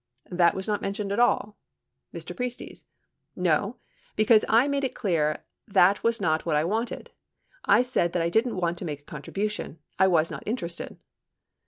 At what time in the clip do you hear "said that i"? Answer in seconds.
7.83-8.29